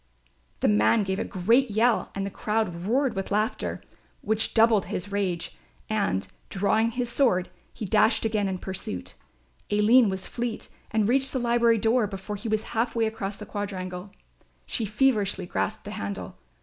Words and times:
The 0.61 0.67
man 0.67 1.03
gave 1.03 1.19
a 1.19 1.23
great 1.23 1.69
yell 1.69 2.09
and 2.15 2.25
the 2.25 2.31
crowd 2.31 2.87
roared 2.87 3.15
with 3.15 3.29
laughter, 3.29 3.83
which 4.21 4.55
doubled 4.55 4.85
his 4.85 5.11
rage 5.11 5.55
and, 5.91 6.27
drawing 6.49 6.89
his 6.89 7.07
sword, 7.07 7.51
he 7.71 7.85
dashed 7.85 8.25
again 8.25 8.47
in 8.47 8.57
pursuit. 8.57 9.13
Aline 9.69 10.09
was 10.09 10.25
fleet 10.25 10.69
and 10.89 11.07
reached 11.07 11.33
the 11.33 11.39
library 11.39 11.77
door 11.77 12.07
before 12.07 12.35
he 12.35 12.49
was 12.49 12.63
half 12.73 12.95
way 12.95 13.05
across 13.05 13.35
the 13.37 13.45
quadrangle. 13.45 14.09
She 14.65 14.85
feverishly 14.85 15.45
grasped 15.45 15.83
the 15.83 15.91
handle. 15.91 16.35